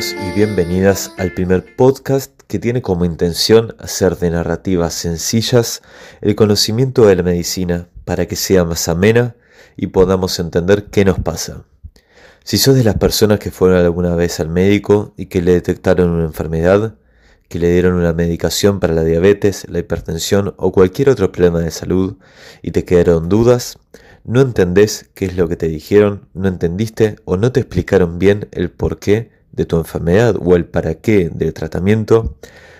[0.00, 5.82] Y bienvenidas al primer podcast que tiene como intención hacer de narrativas sencillas
[6.22, 9.36] el conocimiento de la medicina para que sea más amena
[9.76, 11.64] y podamos entender qué nos pasa.
[12.44, 16.08] Si sos de las personas que fueron alguna vez al médico y que le detectaron
[16.08, 16.94] una enfermedad,
[17.50, 21.72] que le dieron una medicación para la diabetes, la hipertensión o cualquier otro problema de
[21.72, 22.16] salud
[22.62, 23.78] y te quedaron dudas,
[24.24, 28.48] no entendés qué es lo que te dijeron, no entendiste o no te explicaron bien
[28.52, 32.36] el porqué de tu enfermedad o el para qué del tratamiento,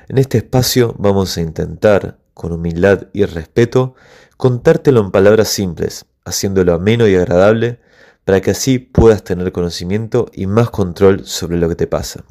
[0.09, 3.95] en este espacio vamos a intentar, con humildad y respeto,
[4.37, 7.79] contártelo en palabras simples, haciéndolo ameno y agradable,
[8.25, 12.25] para que así puedas tener conocimiento y más control sobre lo que te pasa.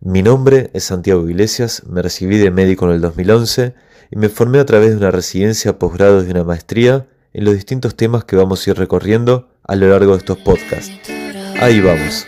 [0.00, 3.74] Mi nombre es Santiago Iglesias, me recibí de médico en el 2011
[4.10, 7.96] y me formé a través de una residencia, posgrado y una maestría en los distintos
[7.96, 10.92] temas que vamos a ir recorriendo a lo largo de estos podcasts.
[11.60, 12.26] Ahí vamos.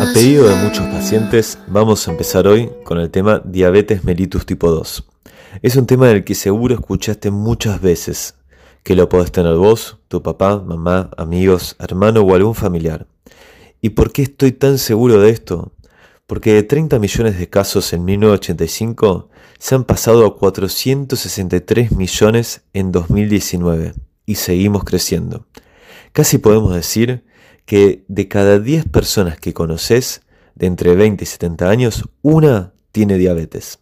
[0.00, 4.70] A pedido de muchos pacientes, vamos a empezar hoy con el tema diabetes mellitus tipo
[4.70, 5.04] 2.
[5.60, 8.36] Es un tema del que seguro escuchaste muchas veces,
[8.82, 13.06] que lo podés tener vos, tu papá, mamá, amigos, hermano o algún familiar.
[13.82, 15.72] ¿Y por qué estoy tan seguro de esto?
[16.26, 19.29] Porque de 30 millones de casos en 1985
[19.60, 23.92] se han pasado a 463 millones en 2019
[24.24, 25.46] y seguimos creciendo.
[26.12, 27.24] Casi podemos decir
[27.66, 30.22] que de cada 10 personas que conoces,
[30.54, 33.80] de entre 20 y 70 años, una tiene diabetes.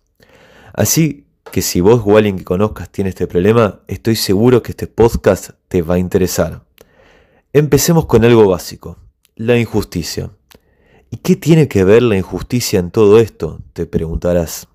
[0.75, 4.89] Así que si vos o alguien que conozcas tiene este problema, estoy seguro que este
[4.89, 6.65] podcast te va a interesar.
[7.53, 8.99] Empecemos con algo básico,
[9.37, 10.31] la injusticia.
[11.09, 13.61] ¿Y qué tiene que ver la injusticia en todo esto?
[13.75, 14.67] Te preguntarás.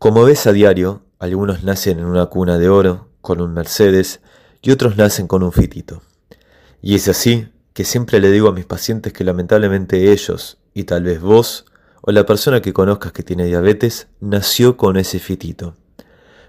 [0.00, 4.22] Como ves a diario, algunos nacen en una cuna de oro, con un Mercedes,
[4.62, 6.00] y otros nacen con un fitito.
[6.80, 11.02] Y es así que siempre le digo a mis pacientes que lamentablemente ellos, y tal
[11.02, 11.66] vez vos,
[12.00, 15.74] o la persona que conozcas que tiene diabetes nació con ese fitito.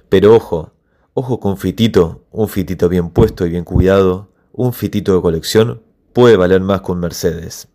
[0.08, 0.72] Pero ojo,
[1.14, 6.38] ojo con fitito, un fitito bien puesto y bien cuidado, un fitito de colección puede
[6.38, 7.68] valer más que un Mercedes.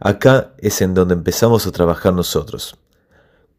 [0.00, 2.76] Acá es en donde empezamos a trabajar nosotros.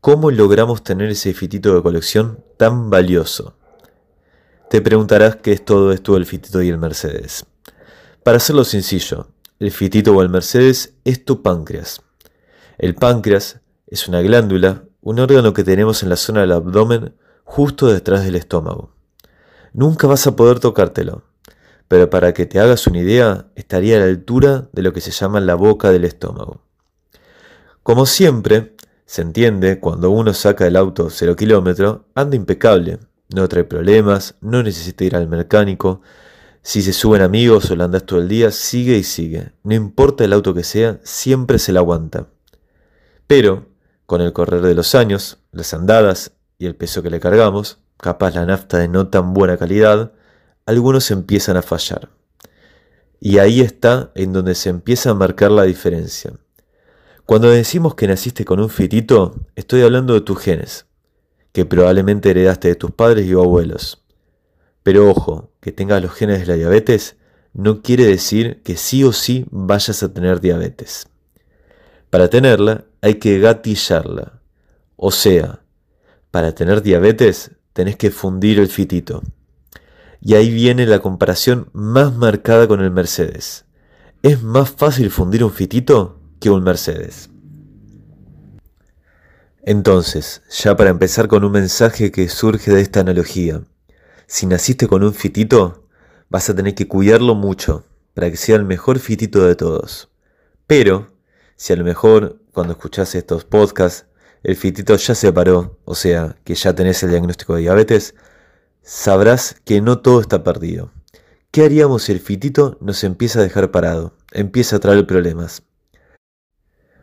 [0.06, 3.58] ¿Cómo logramos tener ese fitito de colección tan valioso?
[4.70, 7.48] Te preguntarás qué es todo esto del fitito y el Mercedes.
[8.24, 12.04] Para hacerlo sencillo, el fitito o el Mercedes es tu páncreas.
[12.78, 17.88] El páncreas es una glándula, un órgano que tenemos en la zona del abdomen justo
[17.88, 18.92] detrás del estómago.
[19.74, 21.24] Nunca vas a poder tocártelo,
[21.88, 25.10] pero para que te hagas una idea, estaría a la altura de lo que se
[25.10, 26.62] llama la boca del estómago.
[27.82, 33.00] Como siempre, se entiende, cuando uno saca el auto 0 kilómetro, anda impecable,
[33.34, 36.02] no trae problemas, no necesita ir al mecánico,
[36.62, 39.52] si se suben amigos o la andas todo el día, sigue y sigue.
[39.64, 42.28] No importa el auto que sea, siempre se la aguanta.
[43.28, 43.68] Pero,
[44.08, 48.34] con el correr de los años, las andadas y el peso que le cargamos, capaz
[48.34, 50.14] la nafta de no tan buena calidad,
[50.66, 52.10] algunos empiezan a fallar.
[53.20, 56.34] Y ahí está en donde se empieza a marcar la diferencia.
[57.26, 60.86] Cuando decimos que naciste con un fitito, estoy hablando de tus genes,
[61.54, 64.04] que probablemente heredaste de tus padres y abuelos.
[64.84, 67.16] Pero ojo, que tengas los genes de la diabetes
[67.52, 71.08] no quiere decir que sí o sí vayas a tener diabetes.
[72.12, 74.42] Para tenerla hay que gatillarla.
[74.96, 75.62] O sea,
[76.30, 79.24] para tener diabetes tenés que fundir el fitito.
[80.22, 83.66] Y ahí viene la comparación más marcada con el Mercedes.
[84.22, 87.30] Es más fácil fundir un fitito que un Mercedes.
[89.64, 93.64] Entonces, ya para empezar con un mensaje que surge de esta analogía.
[94.28, 95.88] Si naciste con un fitito,
[96.30, 97.84] vas a tener que cuidarlo mucho
[98.14, 100.10] para que sea el mejor fitito de todos.
[100.68, 101.08] Pero
[101.56, 104.06] si a lo mejor cuando escuchás estos podcasts
[104.46, 108.14] el fitito ya se paró, o sea, que ya tenés el diagnóstico de diabetes,
[108.84, 110.92] sabrás que no todo está perdido.
[111.50, 115.64] ¿Qué haríamos si el fitito nos empieza a dejar parado, empieza a traer problemas?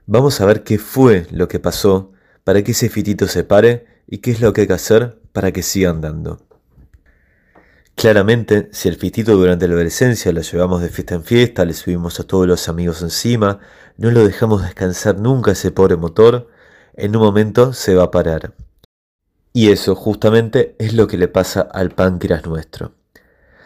[0.06, 2.12] Vamos a ver qué fue lo que pasó
[2.44, 5.52] para que ese fitito se pare y qué es lo que hay que hacer para
[5.52, 6.40] que siga andando.
[7.94, 12.19] Claramente, si el fitito durante la adolescencia lo llevamos de fiesta en fiesta, le subimos
[12.19, 13.60] a todos los amigos encima,
[13.96, 16.49] no lo dejamos descansar nunca ese pobre motor,
[16.94, 18.54] en un momento se va a parar.
[19.52, 22.94] Y eso justamente es lo que le pasa al páncreas nuestro.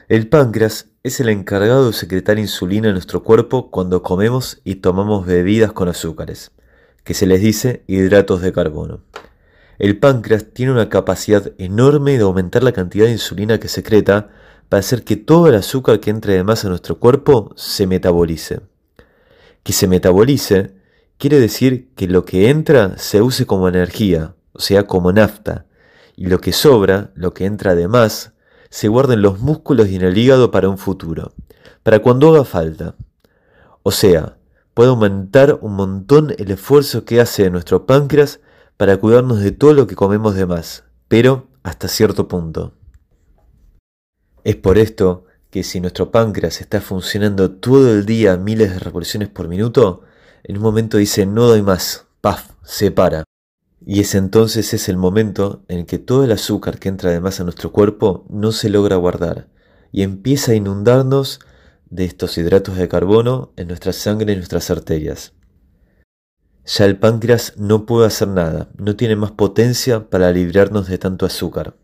[0.09, 5.27] El páncreas es el encargado de secretar insulina en nuestro cuerpo cuando comemos y tomamos
[5.27, 6.53] bebidas con azúcares.
[7.03, 9.01] que se les dice hidratos de carbono.
[9.79, 14.31] El páncreas tiene una capacidad enorme de aumentar la cantidad de insulina que secreta
[14.69, 18.61] para hacer que todo el azúcar que entre de más a nuestro cuerpo se metabolice.
[19.65, 20.75] Que se metabolice
[21.19, 25.67] quiere decir que lo que entra se use como energía, o sea, como nafta,
[26.17, 28.33] y lo que sobra, lo que entra de más,
[28.77, 31.33] se guarda en los músculos y en el hígado para un futuro,
[31.83, 32.95] para cuando haga falta.
[33.83, 34.37] O sea,
[34.75, 38.41] puede aumentar un montón el esfuerzo que hace nuestro páncreas
[38.77, 42.75] para cuidarnos de todo lo que comemos de más, pero hasta cierto punto.
[44.45, 48.79] Es por esto que si nuestro páncreas está funcionando todo el día a miles de
[48.79, 50.03] revoluciones por minuto,
[50.45, 53.25] en un momento dice no doy más, paf, se para.
[53.85, 57.41] Y ese entonces es el momento en que todo el azúcar que entra de más
[57.41, 59.49] a nuestro cuerpo no se logra guardar
[59.93, 61.41] y empieza a inundarnos
[61.91, 65.35] de estos hidratos de carbono en nuestra sangre y nuestras arterias.
[66.65, 71.25] Ya el páncreas no puede hacer nada, no tiene más potencia para librarnos de tanto
[71.25, 71.77] azúcar.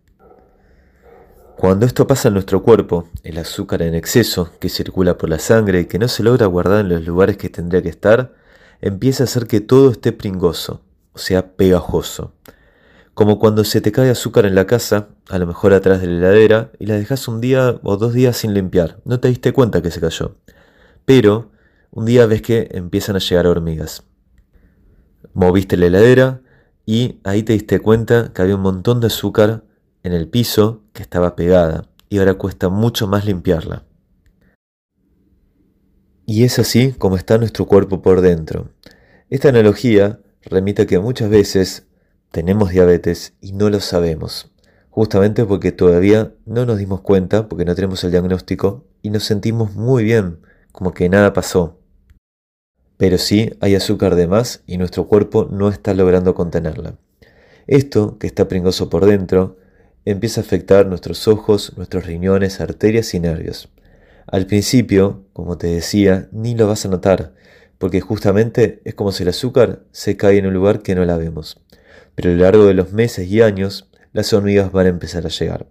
[1.56, 5.82] Cuando esto pasa en nuestro cuerpo, el azúcar en exceso que circula por la sangre
[5.82, 8.34] y que no se logra guardar en los lugares que tendría que estar,
[8.80, 10.82] empieza a hacer que todo esté pringoso,
[11.12, 12.34] o sea, pegajoso.
[13.14, 16.28] Como cuando se te cae azúcar en la casa, a lo mejor atrás de la
[16.28, 19.00] heladera, y la dejas un día o dos días sin limpiar.
[19.04, 20.36] No te diste cuenta que se cayó.
[21.04, 21.50] Pero
[21.90, 24.04] un día ves que empiezan a llegar hormigas.
[25.34, 26.40] Moviste la heladera
[26.86, 29.64] y ahí te diste cuenta que había un montón de azúcar
[30.02, 33.84] en el piso que estaba pegada y ahora cuesta mucho más limpiarla.
[36.26, 38.70] Y es así como está nuestro cuerpo por dentro.
[39.28, 41.86] Esta analogía remite a que muchas veces
[42.30, 44.50] tenemos diabetes y no lo sabemos,
[44.90, 49.74] justamente porque todavía no nos dimos cuenta, porque no tenemos el diagnóstico y nos sentimos
[49.74, 50.38] muy bien,
[50.72, 51.78] como que nada pasó.
[52.96, 56.98] Pero sí hay azúcar de más y nuestro cuerpo no está logrando contenerla.
[57.66, 59.56] Esto, que está pringoso por dentro,
[60.04, 63.68] empieza a afectar nuestros ojos, nuestros riñones, arterias y nervios.
[64.26, 67.34] Al principio, como te decía, ni lo vas a notar,
[67.82, 71.16] porque justamente es como si el azúcar se cae en un lugar que no la
[71.16, 71.60] vemos.
[72.14, 75.30] Pero a lo largo de los meses y años, las hormigas van a empezar a
[75.30, 75.66] llegar.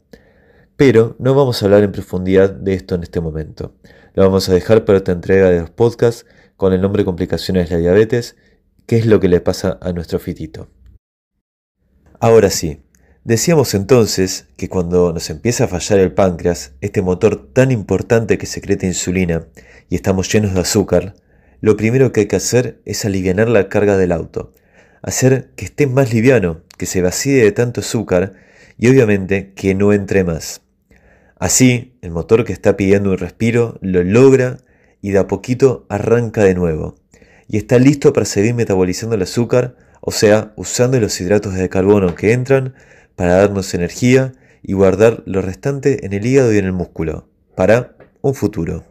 [0.75, 3.75] Pero no vamos a hablar en profundidad de esto en este momento.
[4.13, 6.25] Lo vamos a dejar para otra entrega de los podcasts
[6.58, 8.36] con el nombre Complicaciones de la Diabetes,
[8.88, 10.68] que es lo que le pasa a nuestro fitito.
[12.19, 12.81] Ahora sí,
[13.24, 18.48] decíamos entonces que cuando nos empieza a fallar el páncreas, este motor tan importante que
[18.48, 19.48] secreta insulina,
[19.88, 21.16] y estamos llenos de azúcar,
[21.62, 24.52] lo primero que hay que hacer es aliviar la carga del auto,
[25.02, 28.34] hacer que esté más liviano, que se vacíe de tanto azúcar
[28.78, 30.62] y obviamente que no entre más.
[31.38, 34.58] Así, el motor que está pidiendo un respiro lo logra
[35.02, 36.96] y de a poquito arranca de nuevo
[37.48, 42.16] y está listo para seguir metabolizando el azúcar, o sea, usando los hidratos de carbono
[42.16, 42.74] que entran
[43.16, 44.34] para darnos energía
[44.64, 48.84] y guardar lo restante en el hígado y en el músculo, para un futuro.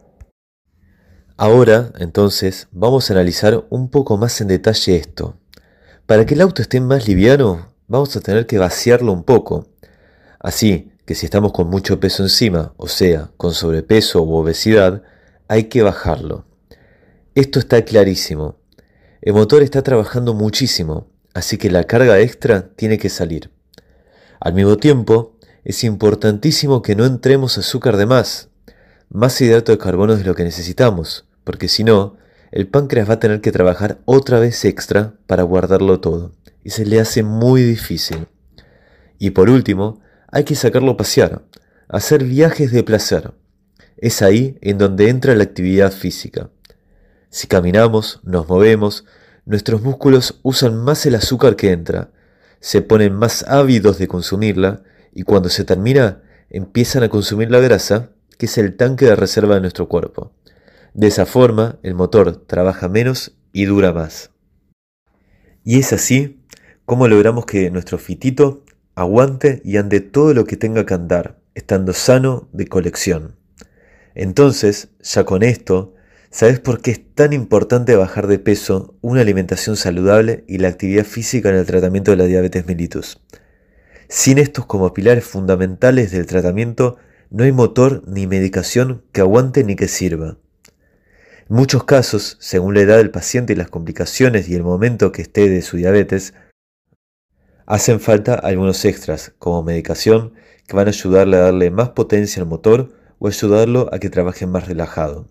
[1.43, 5.39] Ahora, entonces, vamos a analizar un poco más en detalle esto.
[6.05, 9.65] Para que el auto esté más liviano, vamos a tener que vaciarlo un poco.
[10.37, 15.01] Así que si estamos con mucho peso encima, o sea, con sobrepeso u obesidad,
[15.47, 16.45] hay que bajarlo.
[17.33, 18.59] Esto está clarísimo.
[19.19, 23.49] El motor está trabajando muchísimo, así que la carga extra tiene que salir.
[24.39, 28.49] Al mismo tiempo, es importantísimo que no entremos azúcar de más,
[29.09, 32.17] más hidrato de carbono de lo que necesitamos, porque si no,
[32.51, 36.33] el páncreas va a tener que trabajar otra vez extra para guardarlo todo,
[36.63, 38.27] y se le hace muy difícil.
[39.17, 41.43] Y por último, hay que sacarlo a pasear,
[41.87, 43.33] hacer viajes de placer.
[43.97, 46.49] Es ahí en donde entra la actividad física.
[47.29, 49.05] Si caminamos, nos movemos,
[49.45, 52.11] nuestros músculos usan más el azúcar que entra,
[52.59, 54.83] se ponen más ávidos de consumirla
[55.13, 59.55] y cuando se termina empiezan a consumir la grasa, que es el tanque de reserva
[59.55, 60.33] de nuestro cuerpo.
[60.93, 64.31] De esa forma, el motor trabaja menos y dura más.
[65.63, 66.41] Y es así
[66.85, 71.93] como logramos que nuestro fitito aguante y ande todo lo que tenga que andar, estando
[71.93, 73.35] sano de colección.
[74.15, 75.93] Entonces, ya con esto,
[76.29, 81.05] ¿sabes por qué es tan importante bajar de peso, una alimentación saludable y la actividad
[81.05, 83.21] física en el tratamiento de la diabetes mellitus?
[84.09, 86.97] Sin estos como pilares fundamentales del tratamiento,
[87.29, 90.37] no hay motor ni medicación que aguante ni que sirva.
[91.49, 95.21] En muchos casos, según la edad del paciente y las complicaciones y el momento que
[95.21, 96.33] esté de su diabetes,
[97.65, 100.33] hacen falta algunos extras, como medicación,
[100.67, 104.47] que van a ayudarle a darle más potencia al motor o ayudarlo a que trabaje
[104.47, 105.29] más relajado.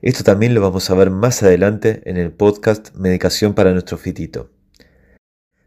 [0.00, 4.50] Esto también lo vamos a ver más adelante en el podcast Medicación para nuestro fitito.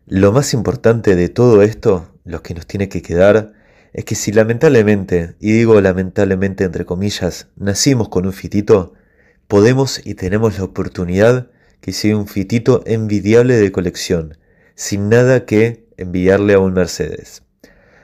[0.06, 3.54] Lo más importante de todo esto, lo que nos tiene que quedar,
[3.94, 8.94] es que si lamentablemente, y digo lamentablemente entre comillas, nacimos con un fitito,
[9.52, 11.50] podemos y tenemos la oportunidad
[11.82, 14.38] que sea un fitito envidiable de colección,
[14.76, 17.44] sin nada que enviarle a un Mercedes.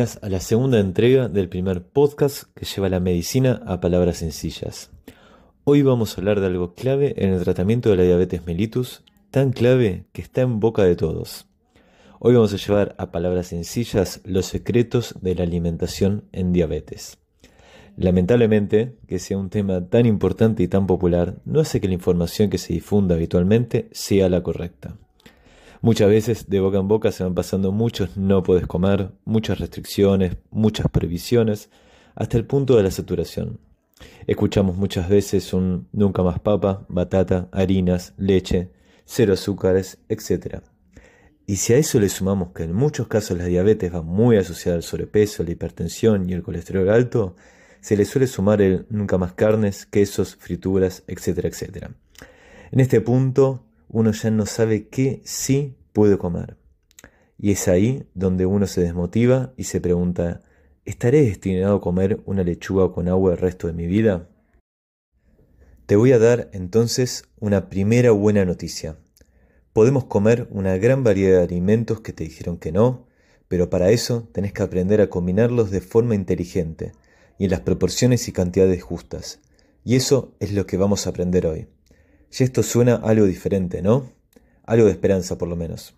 [0.03, 4.91] A la segunda entrega del primer podcast que lleva la medicina a palabras sencillas.
[5.63, 9.53] Hoy vamos a hablar de algo clave en el tratamiento de la diabetes mellitus, tan
[9.53, 11.45] clave que está en boca de todos.
[12.19, 17.17] Hoy vamos a llevar a palabras sencillas los secretos de la alimentación en diabetes.
[17.95, 22.49] Lamentablemente, que sea un tema tan importante y tan popular no hace que la información
[22.49, 24.97] que se difunda habitualmente sea la correcta.
[25.83, 30.37] Muchas veces de boca en boca se van pasando muchos no puedes comer, muchas restricciones,
[30.49, 31.69] muchas previsiones,
[32.15, 33.59] hasta el punto de la saturación.
[34.25, 38.71] Escuchamos muchas veces un nunca más papa, batata, harinas, leche,
[39.03, 40.61] cero azúcares, etc.
[41.47, 44.77] Y si a eso le sumamos que en muchos casos la diabetes va muy asociada
[44.77, 47.35] al sobrepeso, la hipertensión y el colesterol alto,
[47.81, 51.91] se le suele sumar el nunca más carnes, quesos, frituras, etcétera, etcétera.
[52.71, 56.57] En este punto uno ya no sabe qué sí puede comer.
[57.37, 60.41] Y es ahí donde uno se desmotiva y se pregunta,
[60.83, 64.27] ¿estaré destinado a comer una lechuga con agua el resto de mi vida?
[65.85, 68.97] Te voy a dar entonces una primera buena noticia.
[69.73, 73.05] Podemos comer una gran variedad de alimentos que te dijeron que no,
[73.47, 76.93] pero para eso tenés que aprender a combinarlos de forma inteligente,
[77.37, 79.39] y en las proporciones y cantidades justas.
[79.83, 81.67] Y eso es lo que vamos a aprender hoy.
[82.35, 84.11] Y esto suena algo diferente, ¿no?
[84.65, 85.93] Algo de esperanza por lo menos.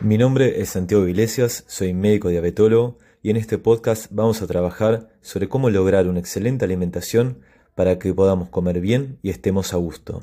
[0.00, 5.08] Mi nombre es Santiago Iglesias, soy médico diabetólogo y en este podcast vamos a trabajar
[5.20, 7.40] sobre cómo lograr una excelente alimentación
[7.74, 10.22] para que podamos comer bien y estemos a gusto.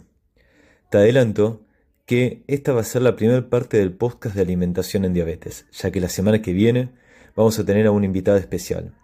[0.89, 1.65] Te adelanto
[2.05, 5.91] que esta va a ser la primera parte del podcast de alimentación en diabetes, ya
[5.91, 6.93] que la semana que viene
[7.35, 8.95] vamos a tener a una invitada especial.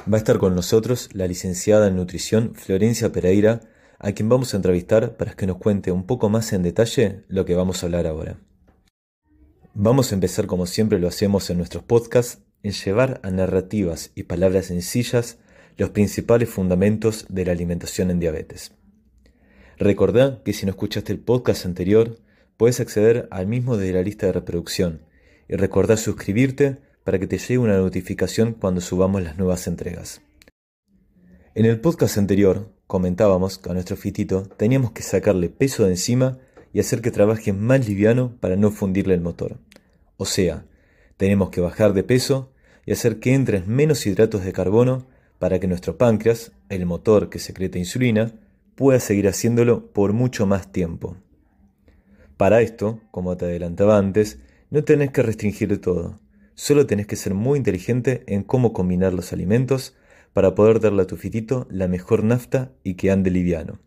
[0.00, 3.62] Va a estar con nosotros la licenciada en nutrición Florencia Pereira,
[3.98, 7.44] a quien vamos a entrevistar para que nos cuente un poco más en detalle lo
[7.44, 8.38] que vamos a hablar ahora.
[9.74, 14.24] Vamos a empezar como siempre lo hacemos en nuestros podcasts, en llevar a narrativas y
[14.24, 15.38] palabras sencillas
[15.76, 18.72] los principales fundamentos de la alimentación en diabetes.
[19.78, 22.18] Recordá que si no escuchaste el podcast anterior,
[22.56, 25.02] puedes acceder al mismo de la lista de reproducción
[25.48, 30.20] y recordá suscribirte para que te llegue una notificación cuando subamos las nuevas entregas.
[31.54, 36.38] En el podcast anterior comentábamos que a nuestro fitito teníamos que sacarle peso de encima
[36.72, 39.58] y hacer que trabaje más liviano para no fundirle el motor.
[40.16, 40.64] O sea,
[41.18, 42.50] tenemos que bajar de peso
[42.86, 45.06] y hacer que entren menos hidratos de carbono
[45.38, 48.32] para que nuestro páncreas, el motor que secreta insulina,
[48.74, 51.16] pueda seguir haciéndolo por mucho más tiempo.
[52.38, 54.38] Para esto, como te adelantaba antes,
[54.70, 56.18] no tenés que restringir todo.
[56.54, 59.94] Solo tenés que ser muy inteligente en cómo combinar los alimentos
[60.32, 63.80] para poder darle a tu fitito la mejor nafta y que ande liviano.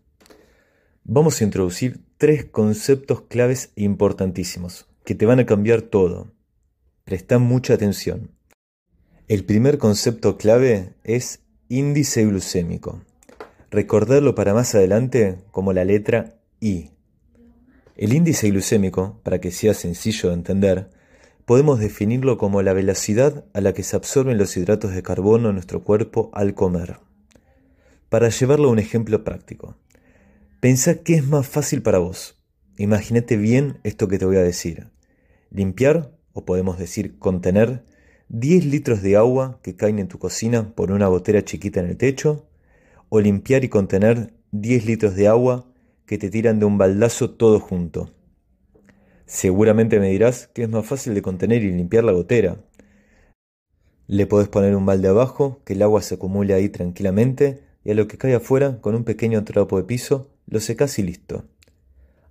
[1.03, 6.31] Vamos a introducir tres conceptos claves importantísimos que te van a cambiar todo.
[7.03, 8.31] Presta mucha atención.
[9.27, 13.01] El primer concepto clave es índice glucémico.
[13.69, 16.91] Recordarlo para más adelante como la letra I.
[17.95, 20.89] El índice glucémico, para que sea sencillo de entender,
[21.51, 25.55] podemos definirlo como la velocidad a la que se absorben los hidratos de carbono en
[25.55, 26.99] nuestro cuerpo al comer.
[28.07, 29.75] Para llevarlo a un ejemplo práctico,
[30.61, 32.41] pensá qué es más fácil para vos.
[32.77, 34.91] Imagínate bien esto que te voy a decir.
[35.49, 37.83] Limpiar, o podemos decir contener,
[38.29, 41.97] 10 litros de agua que caen en tu cocina por una gotera chiquita en el
[41.97, 42.47] techo,
[43.09, 45.65] o limpiar y contener 10 litros de agua
[46.05, 48.09] que te tiran de un baldazo todo junto.
[49.31, 52.57] Seguramente me dirás que es más fácil de contener y limpiar la gotera.
[54.05, 57.93] Le podés poner un balde abajo, que el agua se acumule ahí tranquilamente, y a
[57.93, 61.45] lo que cae afuera, con un pequeño trapo de piso, lo secas y listo.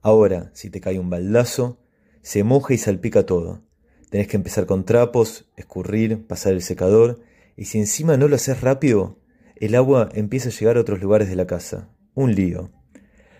[0.02, 1.78] Ahora, si te cae un baldazo,
[2.20, 3.62] se moja y salpica todo.
[4.10, 7.20] Tenés que empezar con trapos, escurrir, pasar el secador,
[7.56, 9.18] y si encima no lo haces rápido,
[9.56, 11.88] el agua empieza a llegar a otros lugares de la casa.
[12.12, 12.70] Un lío.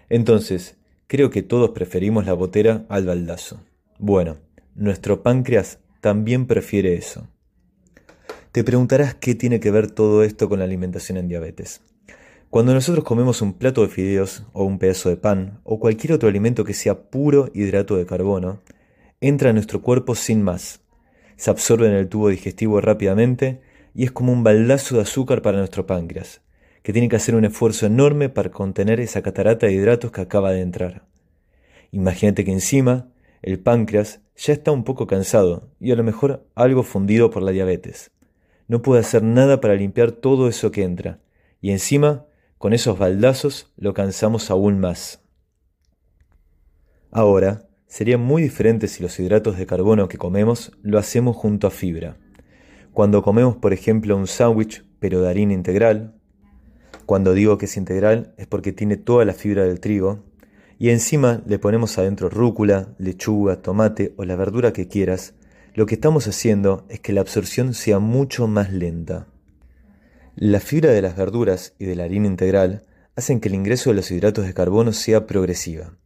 [0.08, 0.79] Entonces,
[1.10, 3.60] creo que todos preferimos la botera al baldazo.
[3.98, 4.36] Bueno,
[4.76, 7.26] nuestro páncreas también prefiere eso.
[8.52, 11.82] Te preguntarás qué tiene que ver todo esto con la alimentación en diabetes.
[12.48, 16.28] Cuando nosotros comemos un plato de fideos o un pedazo de pan o cualquier otro
[16.28, 18.60] alimento que sea puro hidrato de carbono,
[19.20, 20.80] entra a nuestro cuerpo sin más.
[21.34, 23.62] Se absorbe en el tubo digestivo rápidamente
[23.96, 26.40] y es como un baldazo de azúcar para nuestro páncreas,
[26.82, 30.52] que tiene que hacer un esfuerzo enorme para contener esa catarata de hidratos que acaba
[30.52, 31.04] de entrar.
[31.92, 33.08] Imagínate que encima
[33.42, 37.50] el páncreas ya está un poco cansado y a lo mejor algo fundido por la
[37.50, 38.10] diabetes.
[38.68, 41.18] No puede hacer nada para limpiar todo eso que entra,
[41.60, 45.20] y encima con esos baldazos lo cansamos aún más.
[47.10, 51.70] Ahora, sería muy diferente si los hidratos de carbono que comemos lo hacemos junto a
[51.70, 52.16] fibra.
[52.92, 56.19] Cuando comemos, por ejemplo, un sándwich, pero de harina integral,
[57.10, 60.22] cuando digo que es integral es porque tiene toda la fibra del trigo,
[60.78, 65.34] y encima le ponemos adentro rúcula, lechuga, tomate o la verdura que quieras,
[65.74, 69.26] lo que estamos haciendo es que la absorción sea mucho más lenta.
[70.36, 72.84] La fibra de las verduras y de la harina integral
[73.16, 75.96] hacen que el ingreso de los hidratos de carbono sea progresiva.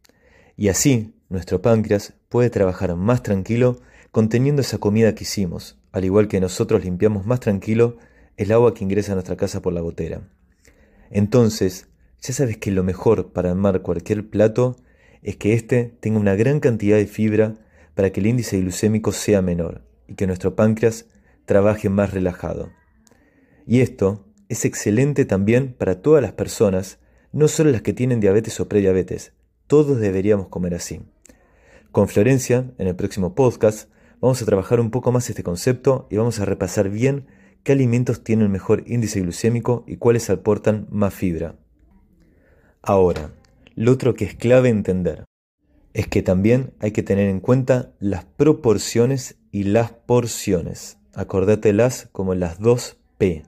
[0.57, 6.27] Y así, nuestro páncreas puede trabajar más tranquilo conteniendo esa comida que hicimos, al igual
[6.27, 7.97] que nosotros limpiamos más tranquilo
[8.37, 10.23] el agua que ingresa a nuestra casa por la gotera.
[11.11, 11.87] Entonces,
[12.21, 14.77] ya sabes que lo mejor para armar cualquier plato
[15.21, 17.55] es que éste tenga una gran cantidad de fibra
[17.93, 21.05] para que el índice glucémico sea menor y que nuestro páncreas
[21.45, 22.71] trabaje más relajado.
[23.65, 26.99] Y esto es excelente también para todas las personas,
[27.31, 29.33] no solo las que tienen diabetes o prediabetes.
[29.67, 31.01] Todos deberíamos comer así.
[31.91, 33.89] Con Florencia, en el próximo podcast,
[34.21, 37.25] vamos a trabajar un poco más este concepto y vamos a repasar bien
[37.65, 41.55] qué alimentos tienen mejor índice glucémico y cuáles aportan más fibra.
[42.83, 43.31] Ahora,
[43.73, 45.25] lo otro que es clave entender
[45.95, 50.99] es que también hay que tener en cuenta las proporciones y las porciones.
[51.15, 53.43] Acordatelas como las dos P.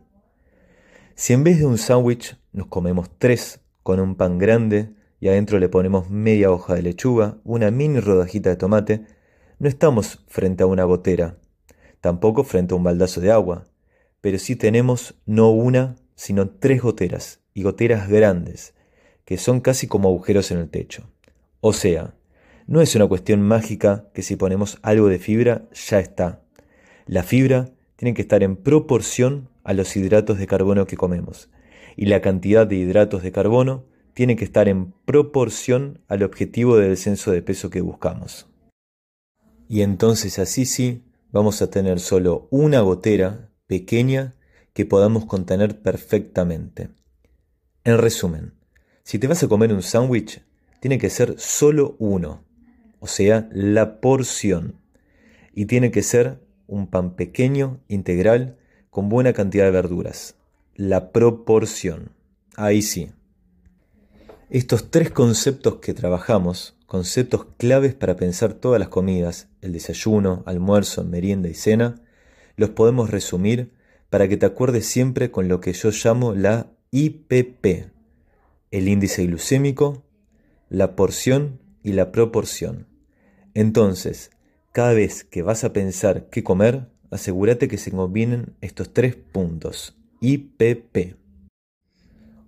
[1.14, 5.60] Si en vez de un sándwich nos comemos tres con un pan grande y adentro
[5.60, 9.06] le ponemos media hoja de lechuga, una mini rodajita de tomate,
[9.60, 11.38] no estamos frente a una gotera,
[12.02, 13.68] tampoco frente a un baldazo de agua,
[14.22, 18.74] pero sí tenemos no una, sino tres goteras, y goteras grandes,
[19.26, 21.10] que son casi como agujeros en el techo.
[21.60, 22.16] O sea,
[22.66, 26.42] no es una cuestión mágica que si ponemos algo de fibra ya está.
[27.06, 31.50] La fibra tiene que estar en proporción a los hidratos de carbono que comemos,
[31.96, 36.90] y la cantidad de hidratos de carbono tiene que estar en proporción al objetivo de
[36.90, 38.48] descenso de peso que buscamos.
[39.70, 44.34] Y entonces así sí vamos a tener solo una gotera pequeña
[44.74, 46.90] que podamos contener perfectamente.
[47.84, 48.54] En resumen,
[49.04, 50.42] si te vas a comer un sándwich,
[50.80, 52.44] tiene que ser solo uno,
[53.00, 54.76] o sea, la porción.
[55.54, 58.58] Y tiene que ser un pan pequeño, integral,
[58.90, 60.36] con buena cantidad de verduras.
[60.76, 62.12] La proporción.
[62.56, 63.12] Ahí sí.
[64.50, 71.04] Estos tres conceptos que trabajamos, conceptos claves para pensar todas las comidas, el desayuno, almuerzo,
[71.04, 72.02] merienda y cena,
[72.58, 73.72] los podemos resumir
[74.10, 77.92] para que te acuerdes siempre con lo que yo llamo la IPP,
[78.72, 80.04] el índice glucémico,
[80.70, 82.88] la porción y la proporción.
[83.54, 84.32] Entonces,
[84.72, 89.96] cada vez que vas a pensar qué comer, asegúrate que se combinen estos tres puntos.
[90.20, 91.16] IPP.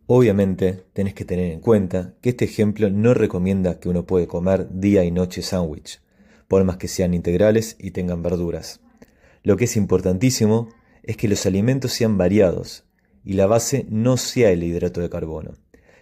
[0.08, 4.68] Obviamente tenés que tener en cuenta que este ejemplo no recomienda que uno puede comer
[4.72, 6.02] día y noche sándwich,
[6.48, 8.82] por más que sean integrales y tengan verduras.
[9.50, 10.70] Lo que es importantísimo
[11.02, 12.84] es que los alimentos sean variados
[13.26, 15.56] y la base no sea el hidrato de carbono,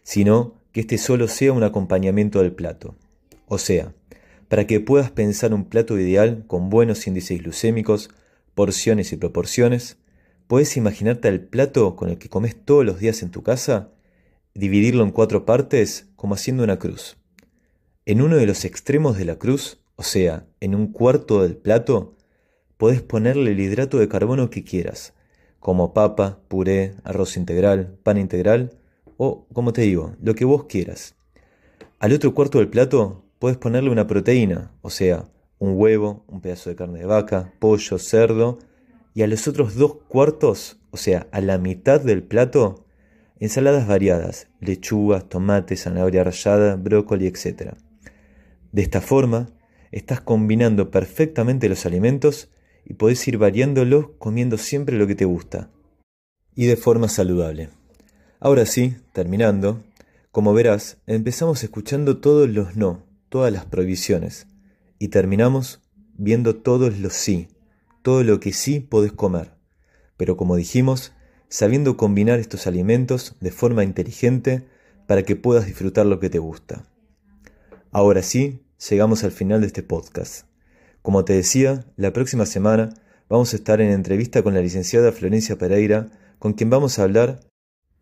[0.04, 2.98] sino que este solo sea un acompañamiento del plato.
[3.48, 3.94] O sea,
[4.50, 8.10] para que puedas pensar un plato ideal con buenos índices glucémicos,
[8.54, 9.96] porciones y proporciones,
[10.48, 13.94] puedes imaginarte el plato con el que comes todos los días en tu casa,
[14.56, 17.16] dividirlo en cuatro partes como haciendo una cruz.
[18.06, 22.17] En uno de los extremos de la cruz, o sea, en un cuarto del plato,
[22.78, 25.14] podés ponerle el hidrato de carbono que quieras,
[25.60, 28.78] como papa, puré, arroz integral, pan integral
[29.18, 31.16] o, como te digo, lo que vos quieras.
[32.00, 35.26] Al otro cuarto del plato puedes ponerle una proteína, o sea,
[35.60, 38.60] un huevo, un pedazo de carne de vaca, pollo, cerdo,
[39.16, 42.86] y a los otros dos cuartos, o sea, a la mitad del plato,
[43.40, 47.74] ensaladas variadas, lechugas, tomates, zanahoria rallada, brócoli, etc.
[48.72, 49.50] De esta forma,
[49.92, 52.52] estás combinando perfectamente los alimentos
[52.90, 55.70] y podés ir variándolos comiendo siempre lo que te gusta.
[56.56, 57.70] Y de forma saludable.
[58.40, 59.84] Ahora sí, terminando,
[60.32, 64.48] como verás, empezamos escuchando todos los no, todas las prohibiciones,
[65.00, 65.82] y terminamos
[66.14, 67.50] viendo todos los sí,
[68.04, 69.52] todo lo que sí podés comer.
[70.16, 71.12] Pero como dijimos,
[71.50, 74.66] sabiendo combinar estos alimentos de forma inteligente
[75.08, 76.86] para que puedas disfrutar lo que te gusta.
[77.92, 80.48] Ahora sí, llegamos al final de este podcast.
[81.08, 82.90] Como te decía, la próxima semana
[83.30, 87.40] vamos a estar en entrevista con la licenciada Florencia Pereira, con quien vamos a hablar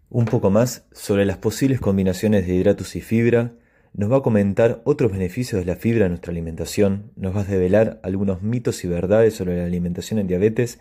[0.10, 3.54] un poco más sobre las posibles combinaciones de hidratos y fibra,
[3.94, 7.44] nos va a comentar otros beneficios de la fibra en nuestra alimentación, nos va a
[7.44, 10.80] develar algunos mitos y verdades sobre la alimentación en diabetes.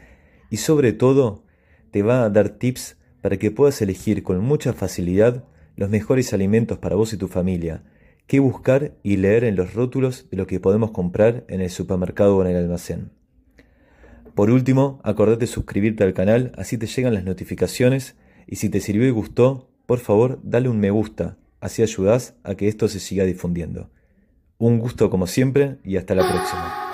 [0.48, 1.44] Y sobre todo
[1.90, 5.44] te va a dar tips para que puedas elegir con mucha facilidad
[5.76, 7.82] los mejores alimentos para vos y tu familia,
[8.26, 12.36] qué buscar y leer en los rótulos de lo que podemos comprar en el supermercado
[12.36, 13.10] o en el almacén.
[14.34, 19.06] Por último, acordate suscribirte al canal, así te llegan las notificaciones y si te sirvió
[19.06, 23.24] y gustó, por favor dale un me gusta, así ayudas a que esto se siga
[23.24, 23.90] difundiendo.
[24.58, 26.92] Un gusto como siempre y hasta la próxima.